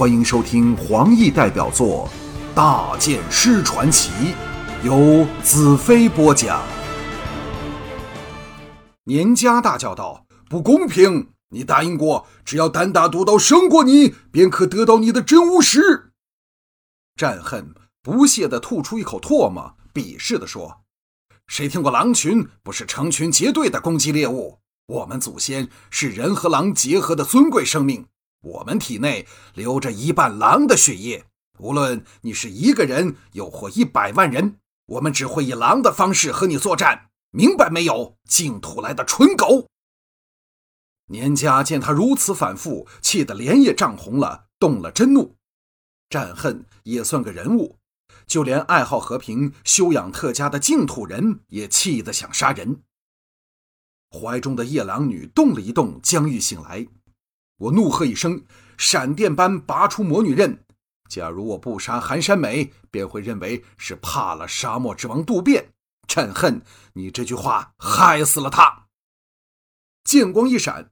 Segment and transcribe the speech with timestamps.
[0.00, 2.08] 欢迎收听黄奕代表作
[2.54, 4.10] 《大剑师传奇》，
[4.82, 6.62] 由子飞播讲。
[9.04, 11.28] 年家大叫道：“不公平！
[11.50, 16.12] 你答应过，只要单打独斗胜过你，便可得到你的真巫石。”
[17.14, 20.80] 战恨不屑地吐出一口唾沫，鄙视地说
[21.46, 24.60] ：“谁听过狼群不是成群结队的攻击猎物？
[24.86, 28.06] 我们祖先是人和狼结合的尊贵生命。”
[28.42, 31.26] 我们体内流着一半狼的血液，
[31.58, 38.16] 无论你是一个人，又或一百万人，我们只会以狼的方式和你作战，明白没有？
[38.26, 39.68] 净土来的蠢狗！
[41.08, 45.36] 年家见他如此反复，气得脸也涨红了，动了真怒。
[46.08, 47.76] 战恨也算个人物，
[48.26, 52.82] 就连爱好和平、修养特佳的净土人也气得想杀人。
[54.10, 56.86] 怀中的夜郎女动了一动，将欲醒来。
[57.60, 58.42] 我怒喝一声，
[58.78, 60.64] 闪电般拔出魔女刃。
[61.10, 65.72] 假如我不杀寒山美，便会认为是怕了沙漠之王渡边。
[66.06, 66.62] 朕恨
[66.94, 68.86] 你这句话害死了他。
[70.04, 70.90] 剑光一闪，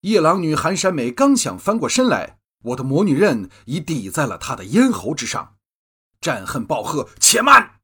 [0.00, 5.56] 夜郎女寒山美刚想翻过身来，我的魔女刃已抵在了她的咽喉之上。
[6.18, 7.80] 战恨暴喝：“且慢！”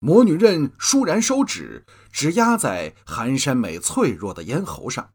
[0.00, 5.12] 魔女刃倏然收指，直压在寒山美脆弱的咽喉上。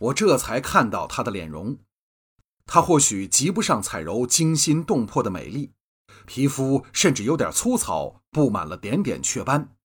[0.00, 1.78] 我这才看到她的脸容，
[2.64, 5.72] 她或许及不上彩柔惊心动魄的美丽，
[6.26, 9.76] 皮肤甚至有点粗糙，布满了点点雀斑。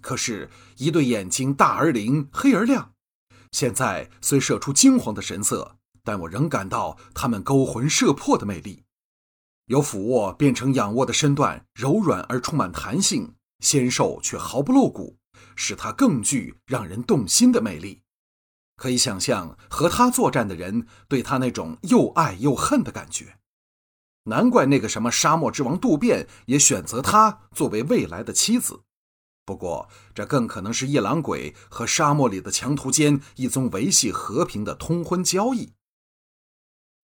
[0.00, 2.92] 可是，一对眼睛大而灵，黑而亮。
[3.50, 8.84] 现在虽射出金黄的神色，但我仍感到他们勾魂摄魄的魅力。
[9.66, 15.16] 由俯卧变成仰卧的身段，柔软而充满弹性，纤瘦却毫不露骨，
[15.56, 18.03] 使它更具让人动心的魅力。
[18.84, 23.38] 可以想象和他作战的人对他那种又爱又恨的感觉，
[24.24, 28.82] 难怪那个什么沙漠之王渡边也选择他作为未来的妻子。
[29.46, 35.72] 不过，这更可能是夜郎鬼和沙漠里的强徒间一宗维系和平的通婚交易。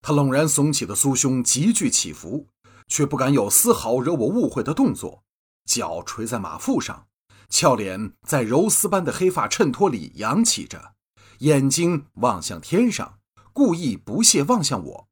[0.02, 2.48] 他猛然耸起的酥胸急剧起伏，
[2.88, 5.24] 却不敢有丝毫惹我误会的动作，
[5.64, 7.06] 脚垂在马腹上，
[7.48, 10.92] 俏脸在柔丝般的黑发衬托里扬起着。
[11.40, 13.18] 眼睛望向天上，
[13.54, 15.08] 故意不屑望向我。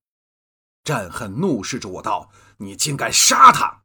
[0.85, 3.85] 战恨怒视着我道：“你竟敢杀他！”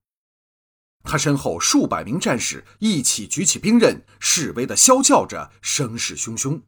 [1.04, 6.64] 他身后数百名战士一起举起兵刃，示威的啸叫着，声势汹汹。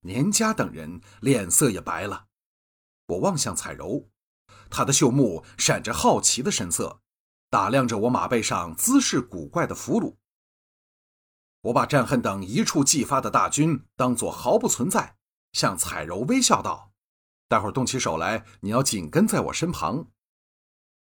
[0.00, 2.26] 年家等人脸色也白了。
[3.06, 4.10] 我望向彩柔，
[4.68, 7.00] 她的秀目闪着好奇的神色，
[7.48, 10.16] 打量着我马背上姿势古怪的俘虏。
[11.62, 15.16] 我把战恨等一触即发的大军当作毫不存在，
[15.52, 16.92] 向彩柔微笑道
[17.48, 20.06] ：“待会儿动起手来，你要紧跟在我身旁。”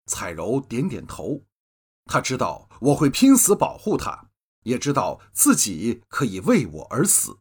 [0.07, 1.43] 彩柔点点头，
[2.07, 4.31] 他知道我会拼死保护他，
[4.65, 7.39] 也知道自己可以为我而死。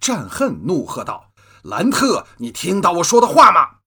[0.00, 3.80] 战恨怒喝道：“兰特，你听到我说的话吗？”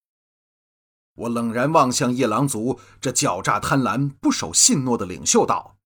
[1.15, 5.77] 我冷然望向夜郎族这狡诈贪婪、不守信诺的领袖道：“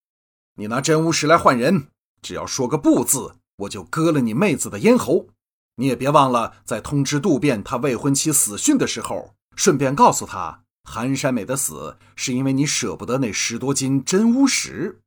[0.56, 1.90] 你拿真巫石来换人。”
[2.22, 5.28] 只要说个不字，我就割了你妹子的咽喉。
[5.76, 15.00] 你也别忘了，在通知渡边他未婚妻死讯的时候，顺便告诉他，寒山美的死是因为你舍不得那十多斤真乌石。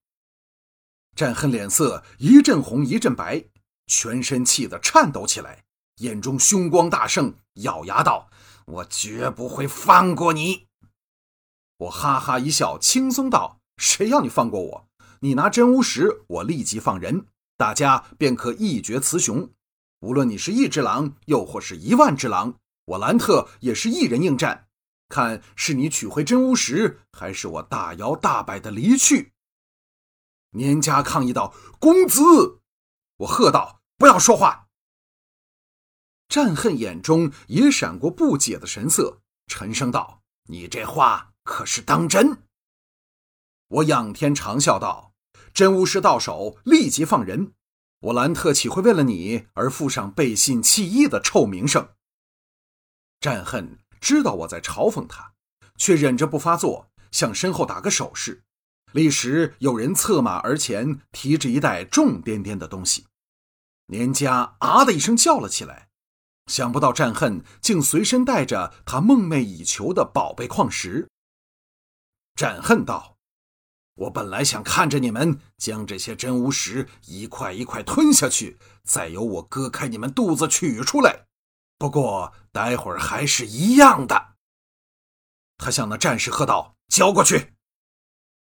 [1.15, 3.45] 战恨脸色一阵红一阵白，
[3.85, 5.63] 全身气得颤抖起来，
[5.97, 8.31] 眼中凶光大盛，咬牙道
[8.65, 10.65] ：“我绝不会放过你！”
[11.77, 14.87] 我哈哈一笑，轻松道：“谁要你放过我？”
[15.23, 19.49] 你拿真巫石，我立即放人，大家便可一决雌雄。
[20.01, 24.67] 无论你是一只狼，又或是一万只狼，我兰特也是一人应战。
[25.07, 29.31] 看是你取回真巫石，还是我大摇大摆的离去？
[30.49, 32.59] 年家抗议道：“公子！”
[33.19, 34.67] 我喝道：“不要说话！”
[36.27, 40.21] 战恨眼中也闪过不解的神色，沉声道
[40.51, 42.43] ：“你这话可是当真？”
[43.69, 45.12] 我仰天长笑道。
[45.53, 47.53] 真巫师到手，立即放人。
[47.99, 51.89] 我兰特岂会为了你而负上背信弃义的臭名声？
[53.19, 55.33] 战恨知道我在嘲讽他，
[55.77, 58.43] 却忍着不发作，向身后打个手势。
[58.91, 63.05] 立时有人策马而前，提着一袋重甸甸的东西。
[63.87, 65.89] 年家啊的一声叫了起来，
[66.47, 71.07] 想不到战恨竟随身带着他梦寐以求的宝贝矿石。
[72.35, 73.12] 战恨道。
[73.95, 81.27] 我本来想看着你们将这些真巫石一块一块吞下去，再由我割开你们肚子取出来。
[81.77, 84.35] 不过待会儿还是一样的。
[85.57, 87.53] 他向那战士喝道：“交过去！”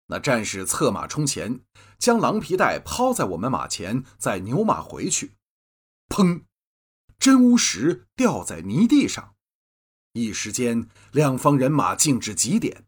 [0.08, 1.60] 那战士策马冲前，
[1.99, 5.37] 将狼皮带抛在我们马前，再牛马回去。
[6.08, 6.42] 砰！
[7.19, 9.34] 真乌石掉在泥地上，
[10.12, 12.85] 一时间两方人马静至极点。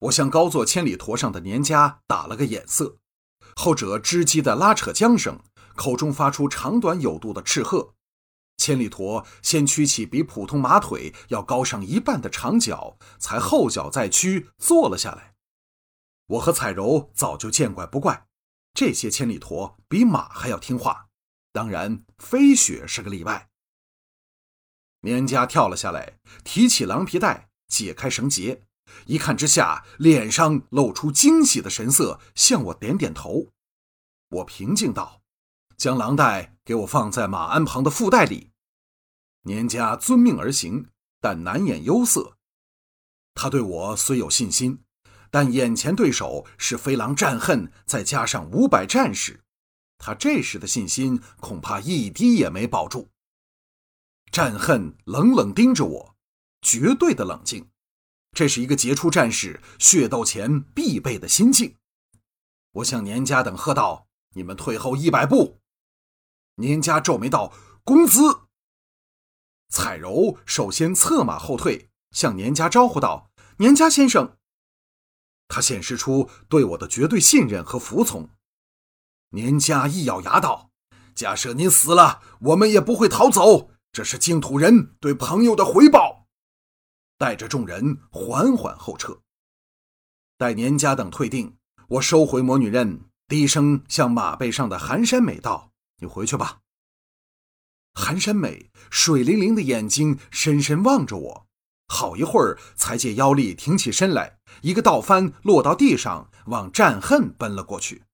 [0.00, 2.98] 我向高坐千里驼上的年家打了个眼色，
[3.54, 5.40] 后者吱叽的拉扯缰绳，
[5.74, 7.94] 口中发出长短有度的斥喝。
[8.56, 15.34] 千里驼先屈起比普通马腿要高上一半的长脚，才后脚再屈坐了下来。
[16.26, 18.26] 我和彩柔早就见怪不怪，
[18.72, 21.08] 这些千里驼比马还要听话。
[21.52, 23.48] 当然，飞雪是个例外。
[25.00, 28.62] 年家跳了下来，提起狼皮带，解开绳结，
[29.06, 33.48] 一看之下，脸上露出惊喜的神色，向我点点头。
[34.28, 35.22] 我平静道
[35.76, 38.50] ：“将狼带给我放在马鞍旁的腹袋里。”
[39.44, 40.90] 年家遵命而行，
[41.20, 42.36] 但难掩忧色。
[43.34, 44.82] 他对我虽有信心，
[45.30, 49.42] 但眼前对手是飞狼战恨，再加上五百战士。
[49.96, 53.08] 他这时的信心恐怕一滴也没保住。
[54.30, 56.16] 战恨冷冷盯着我，
[56.60, 57.69] 绝对的冷静，
[58.32, 61.76] 这是一个杰出战士血斗前必备的心境。
[62.72, 65.60] 我向年家等喝道：“你们退后一百步。”
[66.56, 68.42] 年家皱眉道：“公子。”
[69.68, 74.36] 彩柔首先策马后退，向年家招呼道：“年家先生。”
[75.48, 78.30] 他显示出对我的绝对信任和服从。
[79.30, 80.70] 年家一咬牙道
[81.14, 83.70] ：“假设您死了，我们也不会逃走。
[83.92, 86.09] 这是净土人对朋友的回报。”
[87.20, 89.20] 带着众人缓缓后撤。
[90.38, 95.70] 待年家等退定，我收回魔女刃，低声向马背上的寒山美道
[96.00, 96.60] ：“你回去吧。”
[97.92, 101.46] 寒山美水灵灵的眼睛深深望着我，
[101.88, 108.04] 好一会儿才借妖力挺起身来，一个倒翻落到地上，往战恨奔了过去。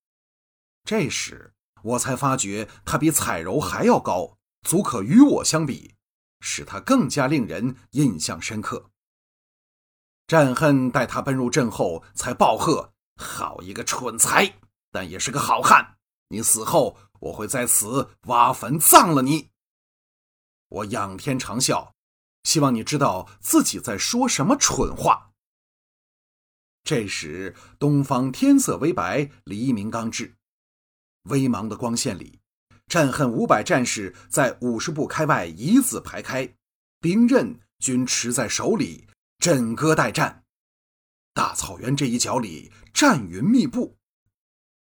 [0.83, 1.55] 这时
[1.85, 5.95] 我才发觉他比彩柔还要高，足可与我相比，
[6.41, 8.91] 使他更加令人印象深刻。
[10.27, 14.59] 战恨待他奔入阵后，才暴喝：“好一个蠢材，
[14.91, 15.97] 但也是个好汉！
[16.29, 19.51] 你死后，我会在此挖坟葬了你。”
[20.69, 21.93] 我仰天长啸，
[22.43, 25.31] 希望你知道自己在说什么蠢话。
[26.83, 30.35] 这时，东方天色微白，黎明刚至。
[31.25, 32.41] 微茫的光线里，
[32.87, 36.53] 战恨五百战士在五十步开外一字排开，
[37.01, 39.09] 兵刃均持在手里，
[39.39, 40.45] 枕戈待战。
[41.33, 43.97] 大草原这一角里，战云密布。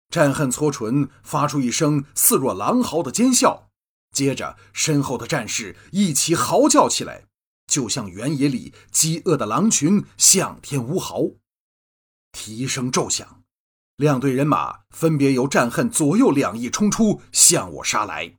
[0.09, 3.65] 战恨搓唇，发出一声似若狼嚎的尖啸，
[4.13, 7.27] 接着身后的战士一起嚎叫起来，
[7.67, 11.33] 就像原野里饥饿的狼群向天呜嚎，
[12.33, 13.43] 蹄声骤响。
[13.97, 18.39] 两队人马分别由战恨左右两翼冲出，向我杀来。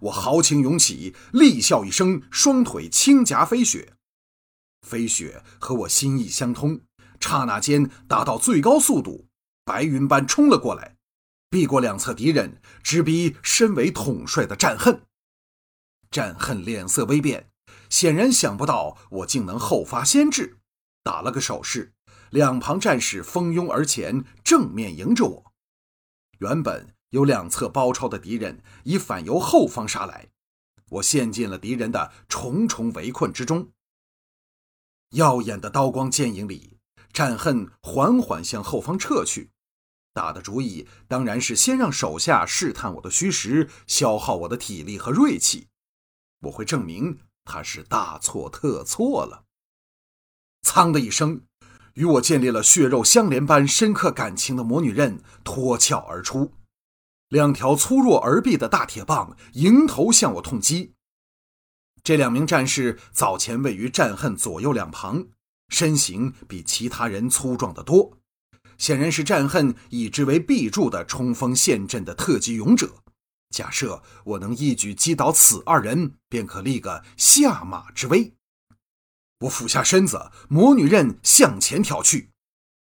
[0.00, 3.94] 我豪情涌起，厉笑一声，双腿轻夹飞雪。
[4.82, 6.80] 飞雪和我心意相通，
[7.20, 9.26] 刹那间达到最高速度，
[9.64, 10.96] 白云般冲了过来，
[11.48, 15.02] 避过两侧敌人，直逼身为统帅的战恨。
[16.10, 17.50] 战恨脸色微变，
[17.88, 20.58] 显然想不到我竟能后发先至，
[21.02, 21.94] 打了个手势。
[22.30, 25.52] 两旁战士蜂拥而前，正面迎着我。
[26.38, 30.28] 原本有两侧包抄的敌人已反由后方杀来，
[30.90, 33.70] 我陷进了敌人的重重围困之中。
[35.12, 36.76] 耀眼的刀光剑影里，
[37.12, 39.50] 战恨缓缓向后方撤去。
[40.12, 45.68] 打的主意当然是先让手下试探我的虚实，消耗我的体力和锐气。
[46.40, 49.44] 我会证明他是大错特错了。
[50.62, 51.42] 噌的一声。
[51.94, 56.54] 与我建立了血肉相连般深刻感情的魔女刃脱壳而出，
[57.28, 60.94] 两条粗弱而臂的大铁棒迎头向我痛击。
[62.04, 65.26] 这两名战士早前位于战恨左右两旁，
[65.68, 68.18] 身形比其他人粗壮得多，
[68.76, 72.92] 显然是战恨以之为臂柱的冲锋陷阵的特级勇者。
[73.50, 78.34] 假设我能一举击倒此二人，便可立个下马之威。
[79.40, 82.30] 我俯下身子，魔女刃向前挑去，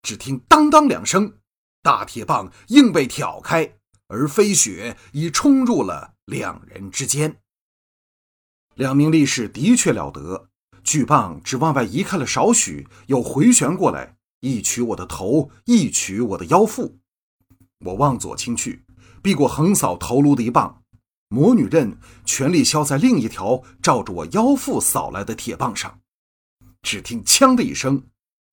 [0.01, 1.37] 只听当当两声，
[1.83, 7.40] 大铁棒硬被挑开，而飞雪已冲入了两人之间。
[8.81, 10.49] 两名力士的确了得，
[10.83, 16.97] 巨棒只往外移开了少许，又回旋过来，一取我的头，一取我的腰腹。
[17.85, 18.83] 我往左倾去，
[19.21, 20.81] 避过横扫头颅的一棒，
[21.29, 21.95] 魔女刃
[22.25, 25.99] 全力削在另一条照着我腰腹扫来的铁棒上。
[26.81, 28.05] 只听“锵”的一声，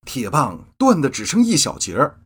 [0.05, 2.19] 铁棒断得只剩一小截儿。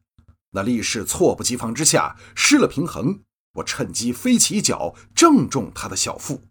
[0.52, 3.22] 那力士猝不及防之下失了平衡，
[3.54, 6.42] 我趁机飞起一脚，正中他的小腹。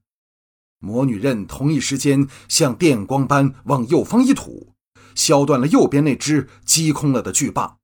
[0.83, 4.75] 魔女刃同一时间像电光般往右方一吐，
[5.15, 7.79] 削断了右边那只击空了的巨棒。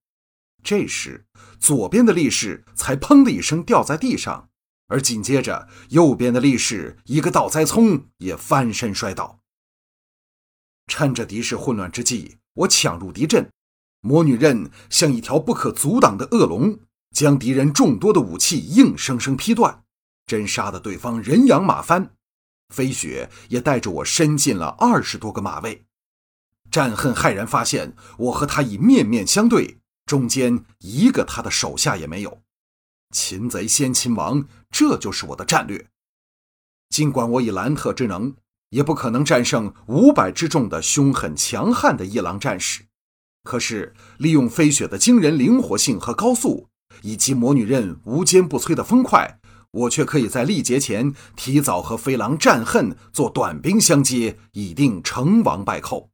[0.65, 1.25] 这时，
[1.61, 4.49] 左边的力士才“砰”的一声掉在地上，
[4.89, 9.39] 而紧接着，右边的力士一个倒栽葱也翻身摔倒。
[10.89, 13.49] 趁着敌势混乱之际，我抢入敌阵。
[14.01, 16.81] 魔女刃像一条不可阻挡的恶龙，
[17.15, 19.85] 将敌人众多的武器硬生生劈断，
[20.27, 22.17] 真杀得对方人仰马翻。
[22.75, 25.85] 飞雪也带着我伸进了二十多个马位。
[26.71, 32.43] 战恨骇然发现，我和他已面面相对，中间一个他的手下也没有。
[33.11, 35.89] 擒贼先擒王，这就是我的战略。
[36.91, 38.35] 尽管我以兰特之能，
[38.69, 42.85] 也不可能战胜五百之众的凶狠强悍的夜郎战士。
[43.45, 46.69] 可是，利用飞雪的惊人灵活性和高速，
[47.01, 49.38] 以及魔女刃无坚不摧的风快，
[49.71, 56.11] 我却可以在力竭前提早和飞狼战恨做短兵相接，以定成王败寇。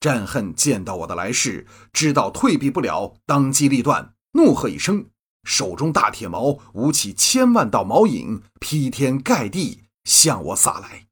[0.00, 5.06] 战恨见到我的来势，知道退避不了，当机立断，怒喝一声，
[5.42, 11.06] 手中大铁矛舞起千万道矛影，劈天盖地向我洒来。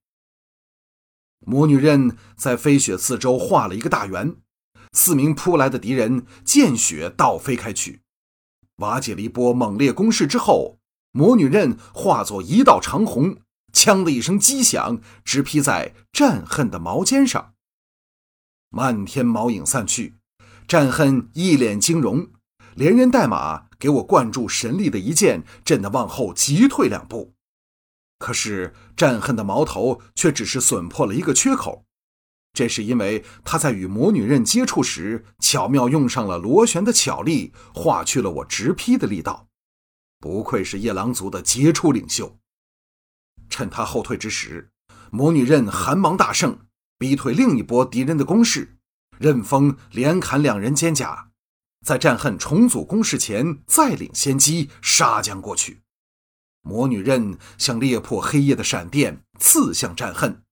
[1.40, 4.36] 魔女刃在飞雪四周画了一个大圆。
[4.92, 8.00] 四名扑来的敌人见血倒飞开去，
[8.76, 10.78] 瓦解了一波猛烈攻势之后，
[11.16, 13.38] 魔女刃化作一道长虹，
[13.72, 17.54] 锵的一声击响，直劈在战恨的矛尖上。
[18.68, 20.16] 漫天毛影散去，
[20.68, 22.28] 战恨一脸惊容，
[22.74, 27.32] 连人带马给我灌注神力的一剑，震得往后急退两步。
[28.18, 31.86] 可是战恨的矛头却只是损破了一个缺口。
[32.52, 39.45] 这是因为他在与魔女刃接触时，巧妙用上了螺旋的巧力，化去了我直劈的力道。
[40.18, 42.38] 不愧是夜郎族的杰出领袖。
[43.48, 44.70] 趁他后退之时，
[45.10, 46.66] 魔女刃寒芒大盛，
[46.98, 48.78] 逼退另一波敌人的攻势，
[49.18, 51.30] 刃锋连砍两人肩甲，
[51.84, 55.82] 在战恨重组攻势前再领先机杀将过去。
[56.62, 60.42] 魔女刃像裂破黑夜的闪电，刺向战恨。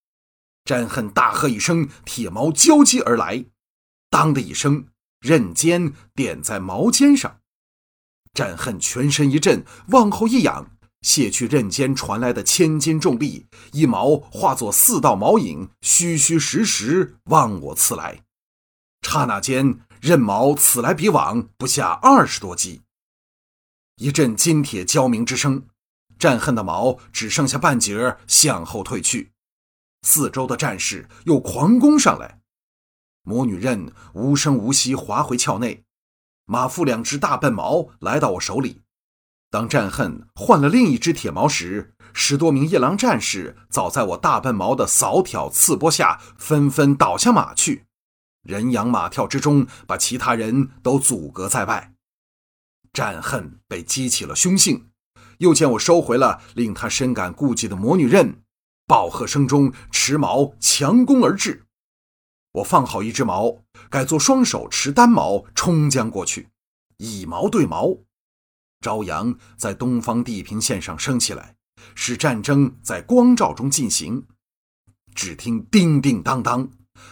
[0.64, 3.44] 战恨大喝一声，铁矛交击而来，
[4.08, 4.86] 当的一声，
[5.20, 7.40] 刃尖点在矛尖上。
[8.34, 10.68] 战恨全身一震，往后一仰，
[11.02, 18.24] 卸去刃尖传来的千斤重力，一矛化作四道矛影，虚虚实实望我刺来。
[19.02, 22.82] 刹那间，刃矛此来彼往，不下二十多击。
[23.96, 25.66] 一阵金铁交鸣之声，
[26.18, 29.30] 战恨的矛只剩下半截，向后退去。
[30.02, 32.40] 四周的战士又狂攻上来，
[33.22, 35.84] 魔女刃无声无息滑回鞘内，
[36.46, 38.82] 马腹两只大笨矛来到我手里。
[39.50, 47.86] 当战恨换了另一只铁矛时，十多名夜郎战士早在我大笨矛的扫挑刺拨下，纷纷倒下马去，
[48.42, 51.94] 人仰马跳之中，把其他人都阻隔在外。
[52.92, 54.90] 战恨被激起了凶性，
[55.38, 58.42] 又见我收回了令他深感顾忌的魔女刃。
[58.86, 61.64] 暴喝声中，持矛强攻而至。
[62.52, 66.48] 我放好一只矛，改作双手持单矛冲将过去，
[66.98, 67.98] 以矛对矛。
[68.80, 71.56] 朝阳在东方地平线上升起来，
[71.94, 74.26] 使战争在光照中进行。
[75.14, 76.68] 只听叮叮当当，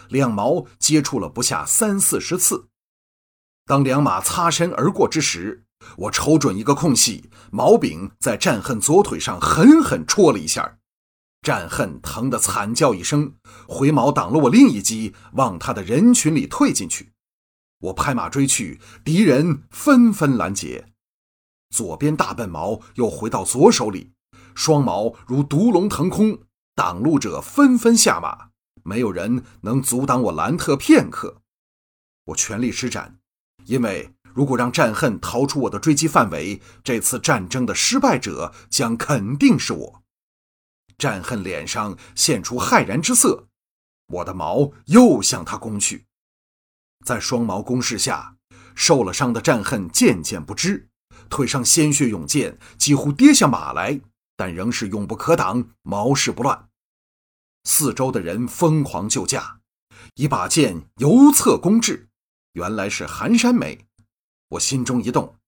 [0.09, 2.67] 两矛接触了不下三四十次。
[3.65, 5.63] 当两马擦身而过之时，
[5.97, 10.79] 我瞅准一个空隙，矛柄在战恨左腿上狠狠戳了一下。
[11.43, 13.33] 战恨疼得惨叫一声，
[13.67, 17.11] 回矛挡了我另一击，往他的人群里退进去。
[17.81, 20.85] 我拍马追去，敌人纷纷拦截。
[21.69, 24.13] 左边大笨矛又回到左手里，
[24.55, 26.39] 双矛如毒龙腾空，
[26.75, 28.51] 挡路者纷纷下马，
[28.83, 31.41] 没有人能阻挡我兰特片刻。
[32.27, 33.17] 我全力施展，
[33.65, 40.02] 因为如果让战恨逃出我的追击范围，这次战争的失败者将肯定是我。
[40.97, 43.47] 战恨脸上现出骇然之色，
[44.07, 46.05] 我的矛又向他攻去。
[47.05, 48.37] 在双矛攻势下，
[48.75, 50.89] 受了伤的战恨渐渐不支，
[51.29, 53.99] 腿上鲜血涌溅，几乎跌下马来，
[54.35, 56.69] 但仍是永不可挡，毛事不乱。
[57.65, 59.61] 四周的人疯狂救驾，
[60.15, 62.09] 一把剑由侧攻至，
[62.53, 63.87] 原来是寒山梅。
[64.49, 65.39] 我心中一动，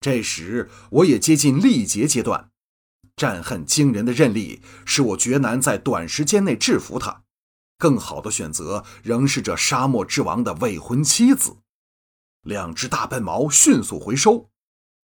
[0.00, 2.51] 这时我也接近力竭阶段。
[3.16, 7.22] 战恨惊人的韧力，使我绝难在短时间内制服他。
[7.78, 11.56] 更好的选择仍是这沙漠之王的未婚妻子。
[12.42, 14.50] 两只大笨毛迅速回收，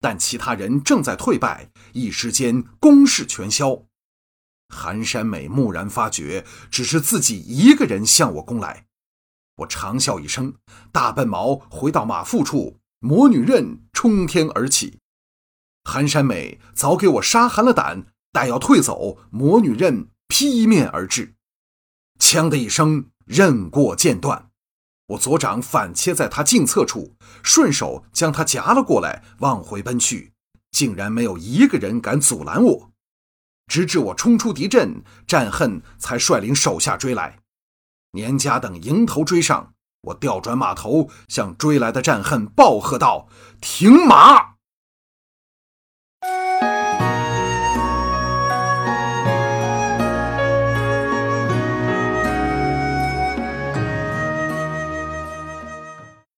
[0.00, 3.84] 但其他人正在退败，一时间攻势全消。
[4.68, 8.86] 寒山美蓦然发觉，只是自己一个人向我攻来。
[9.56, 10.54] 我长笑一声，
[10.92, 14.97] 大笨毛回到马腹处，魔女刃冲天而起。
[15.88, 21.34] 寒山美早给我杀寒了胆，待要退走，魔女刃劈面而至，
[22.20, 24.50] 锵的一声，刃过剑断。
[25.06, 30.34] 我左掌反切在他颈侧处，顺手将他夹了过来，往回奔去，
[30.72, 32.90] 竟然没有一个人敢阻拦我。
[33.66, 37.38] 直至我冲出敌阵，战恨才率领手下追来。
[38.12, 43.28] 年家等迎头追上，我调转马头，向追来的战恨暴喝道
[43.62, 44.57] ：“停马！”